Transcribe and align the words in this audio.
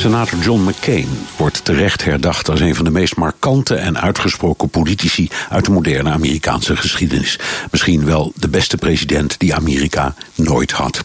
Senator 0.00 0.38
John 0.38 0.60
McCain 0.60 1.08
wordt 1.36 1.64
terecht 1.64 2.04
herdacht 2.04 2.48
als 2.48 2.60
een 2.60 2.74
van 2.74 2.84
de 2.84 2.90
meest 2.90 3.16
markante 3.16 3.74
en 3.74 4.00
uitgesproken 4.00 4.68
politici 4.68 5.28
uit 5.48 5.64
de 5.64 5.70
moderne 5.70 6.10
Amerikaanse 6.10 6.76
geschiedenis. 6.76 7.38
Misschien 7.70 8.04
wel 8.04 8.32
de 8.36 8.48
beste 8.48 8.76
president 8.76 9.38
die 9.38 9.54
Amerika 9.54 10.14
nooit 10.34 10.70
had. 10.70 11.04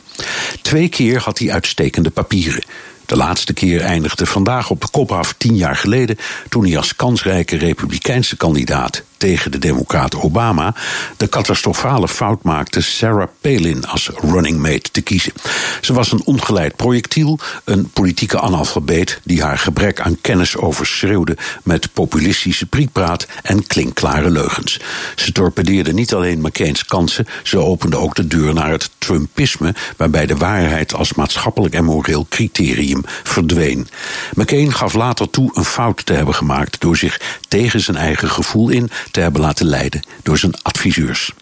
Twee 0.62 0.90
keer 0.90 1.20
had 1.20 1.40
hij 1.40 1.52
uitstekende 1.52 2.10
papieren. 2.10 2.64
De 3.06 3.16
laatste 3.16 3.54
keer 3.54 3.82
eindigde 3.82 4.26
vandaag 4.26 4.70
op 4.70 4.82
de 4.82 4.88
kop 4.92 5.12
af 5.12 5.34
tien 5.38 5.56
jaar 5.56 5.76
geleden 5.76 6.18
toen 6.50 6.66
hij 6.66 6.78
als 6.78 6.96
kansrijke 6.96 7.58
republikeinse 7.58 8.38
kandidaat 8.38 9.04
tegen 9.18 9.52
de 9.52 9.58
democraat 9.58 10.16
Obama 10.16 10.74
de 11.18 11.30
catastrofale 11.30 12.08
fout 12.08 12.44
maakte 12.44 12.82
Sarah 12.82 13.28
Palin 13.42 13.86
als 13.86 14.10
running 14.22 14.62
mate 14.62 14.92
te 14.92 15.02
kiezen. 15.02 15.34
Ze 15.82 15.94
was 15.94 16.12
een 16.12 16.26
ongeleid 16.26 16.76
projectiel, 16.76 17.40
een 17.64 17.90
politieke 17.90 18.40
analfabeet 18.40 19.20
die 19.24 19.44
haar 19.44 19.58
gebrek 19.58 20.00
aan 20.00 20.22
kennis 20.22 20.58
overschreeuwde 20.58 21.38
met 21.64 21.94
populistische 21.94 22.66
prietpraat 22.66 23.28
en 23.42 23.68
klinkklare 23.68 24.30
leugens. 24.30 24.80
Ze 25.16 25.32
torpedeerde 25.32 25.94
niet 25.94 26.14
alleen 26.14 26.42
McCain's 26.42 26.86
kansen, 26.86 27.28
ze 27.44 27.58
opende 27.58 27.98
ook 27.98 28.16
de 28.16 28.28
deur 28.28 28.54
naar 28.54 28.72
het 28.72 28.90
Trumpisme, 28.98 29.76
waarbij 29.98 30.26
de 30.26 30.38
waarheid 30.38 30.94
als 30.94 31.14
maatschappelijk 31.14 31.74
en 31.76 31.86
moreel 31.86 32.26
criterium 32.30 32.95
verdween. 33.24 33.88
McCain 34.34 34.74
gaf 34.74 34.94
later 34.94 35.30
toe 35.30 35.52
een 35.54 35.66
fout 35.66 36.06
te 36.06 36.14
hebben 36.14 36.36
gemaakt 36.36 36.82
door 36.82 36.98
zich 36.98 37.22
tegen 37.48 37.80
zijn 37.80 37.98
eigen 37.98 38.30
gevoel 38.30 38.70
in 38.70 38.90
te 39.12 39.20
hebben 39.20 39.42
laten 39.42 39.66
leiden 39.66 40.02
door 40.24 40.38
zijn 40.38 40.54
adviseurs. 40.62 41.34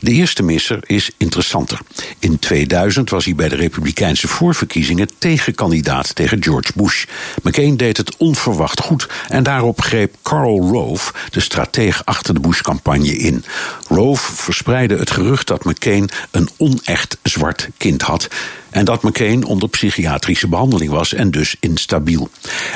De 0.00 0.10
eerste 0.10 0.42
misser 0.42 0.78
is 0.86 1.10
interessanter. 1.16 1.78
In 2.18 2.38
2000 2.38 3.10
was 3.10 3.24
hij 3.24 3.34
bij 3.34 3.48
de 3.48 3.56
Republikeinse 3.56 4.28
voorverkiezingen 4.28 5.08
tegenkandidaat 5.18 6.14
tegen 6.14 6.42
George 6.42 6.72
Bush. 6.74 7.04
McCain 7.42 7.76
deed 7.76 7.96
het 7.96 8.16
onverwacht 8.16 8.80
goed 8.80 9.08
en 9.28 9.42
daarop 9.42 9.80
greep 9.80 10.14
Karl 10.22 10.70
Rove, 10.70 11.12
de 11.30 11.40
strateeg 11.40 12.04
achter 12.04 12.34
de 12.34 12.40
Bush-campagne, 12.40 13.16
in. 13.16 13.44
Rove 13.88 14.32
verspreidde 14.32 14.96
het 14.96 15.10
gerucht 15.10 15.46
dat 15.46 15.64
McCain 15.64 16.08
een 16.30 16.48
onecht 16.56 17.18
zwart 17.22 17.68
kind 17.76 18.02
had 18.02 18.28
en 18.70 18.84
dat 18.84 19.02
McCain 19.02 19.44
onder 19.44 19.68
psychiatrische 19.68 20.48
behandeling 20.48 20.90
was 20.90 21.14
en 21.14 21.30
dus 21.30 21.56
instabiel. 21.60 22.30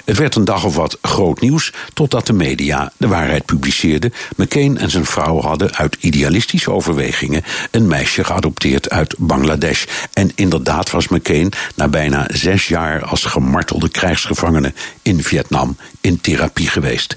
Het 0.04 0.18
werd 0.18 0.34
een 0.34 0.44
dag 0.44 0.64
of 0.64 0.74
wat 0.74 0.98
groot 1.02 1.40
nieuws, 1.40 1.72
totdat 1.94 2.26
de 2.26 2.32
media 2.32 2.92
de 2.96 3.08
waarheid 3.08 3.44
publiceerde. 3.44 4.12
McCain 4.36 4.78
en 4.78 4.90
zijn 4.90 5.06
vrouw 5.06 5.40
hadden 5.40 5.74
uit 5.74 5.96
idealistische 6.00 6.70
overwegingen 6.70 7.44
een 7.70 7.86
meisje 7.86 8.24
geadopteerd 8.24 8.90
uit 8.90 9.14
Bangladesh. 9.18 9.84
En 10.12 10.30
inderdaad 10.34 10.90
was 10.90 11.08
McCain 11.08 11.52
na 11.74 11.88
bijna 11.88 12.26
zes 12.32 12.68
jaar 12.68 13.04
als 13.04 13.24
gemartelde 13.24 13.88
krijgsgevangene 13.88 14.72
in 15.02 15.22
Vietnam 15.22 15.76
in 16.00 16.20
therapie 16.20 16.68
geweest. 16.68 17.14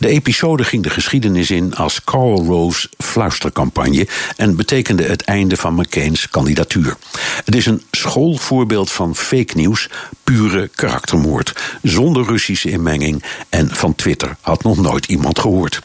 De 0.00 0.08
episode 0.08 0.64
ging 0.64 0.82
de 0.82 0.90
geschiedenis 0.90 1.50
in 1.50 1.74
als 1.74 2.04
Karl 2.04 2.44
Rove's 2.44 2.88
fluistercampagne 2.98 4.06
en 4.36 4.56
betekende 4.56 5.02
het 5.02 5.22
einde 5.22 5.56
van 5.56 5.74
McCain's 5.74 6.28
kandidatuur. 6.28 6.96
Het 7.44 7.54
is 7.54 7.66
een 7.66 7.82
schoolvoorbeeld 8.06 8.90
van 8.92 9.14
fake 9.14 9.52
nieuws, 9.54 9.88
pure 10.24 10.70
karaktermoord, 10.74 11.78
zonder 11.82 12.24
Russische 12.24 12.70
inmenging 12.70 13.22
en 13.48 13.68
van 13.70 13.94
Twitter 13.94 14.36
had 14.40 14.62
nog 14.62 14.76
nooit 14.76 15.06
iemand 15.06 15.38
gehoord. 15.38 15.80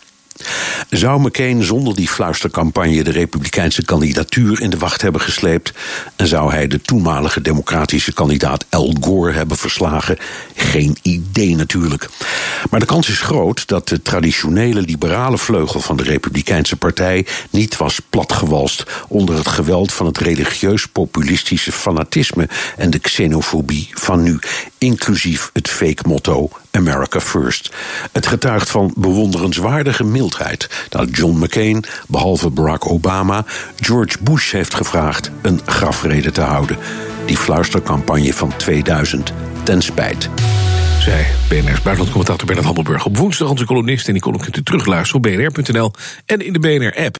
Zou 0.90 1.22
McCain 1.22 1.63
zonder 1.63 1.96
die 1.96 2.07
fluistercampagne 2.07 3.03
de 3.03 3.12
republikeinse 3.12 3.85
kandidatuur 3.85 4.62
in 4.62 4.69
de 4.69 4.78
wacht 4.78 5.02
hebben 5.02 5.22
gesleept? 5.22 5.74
En 6.16 6.28
zou 6.28 6.52
hij 6.52 6.68
de 6.68 6.81
toenmalige 6.81 7.41
democratische 7.41 8.13
kandidaat 8.13 8.66
Al 8.69 8.96
Gore 9.00 9.31
hebben 9.31 9.57
verslagen? 9.57 10.18
Geen 10.56 10.97
idee 11.01 11.56
natuurlijk. 11.56 12.09
Maar 12.69 12.80
de 12.80 12.85
kans 12.85 13.09
is 13.09 13.19
groot 13.19 13.68
dat 13.68 13.88
de 13.88 14.01
traditionele 14.01 14.81
liberale 14.81 15.38
vleugel 15.38 15.80
van 15.80 15.97
de 15.97 16.03
republikeinse 16.03 16.75
partij 16.75 17.25
niet 17.50 17.78
was 17.78 18.00
platgewalst 18.09 18.85
onder 19.07 19.35
het 19.35 19.47
geweld 19.47 19.94
van 19.94 20.06
het 20.06 20.18
religieus-populistische 20.18 21.72
fanatisme 21.72 22.50
en 22.78 22.90
de 22.90 23.00
xenofobie 23.00 23.90
van 23.94 24.24
nu, 24.24 24.40
inclusief 24.78 25.50
het 25.53 25.69
fake 25.69 26.03
motto 26.07 26.50
America 26.72 27.20
First. 27.20 27.72
Het 28.12 28.28
getuigt 28.28 28.70
van 28.70 28.94
bewonderenswaardige 28.98 30.04
mildheid 30.04 30.86
dat 30.90 31.18
John 31.18 31.38
McCain, 31.38 31.84
behalve 32.08 32.50
Barack 32.50 32.90
Obama, 32.90 33.46
George 33.76 34.18
Bush 34.22 34.52
heeft 34.52 34.74
gevraagd 34.74 35.31
een 35.42 35.62
grafrede 35.66 36.31
te 36.31 36.42
houden. 36.42 36.78
Die 37.26 37.38
fluistercampagne 37.38 38.34
van 38.34 38.54
2000 38.58 39.34
ten 39.64 39.81
spijt. 39.81 40.30
Zij, 41.00 41.26
BNR's 41.50 41.81
buitenlandcommentator 41.81 42.46
Bernard 42.46 42.66
Hammelburg. 42.66 43.06
Op 43.06 43.18
woensdag 43.18 43.50
onze 43.50 43.66
columnist 43.66 44.08
en 44.08 44.14
die 44.14 44.22
column 44.22 44.42
kunt 44.42 44.58
u 44.58 44.64
terugluisteren 44.64 45.16
op 45.16 45.54
bnr.nl 45.54 45.92
en 46.26 46.40
in 46.40 46.54
de 46.54 46.60
BNR-app. 46.60 47.20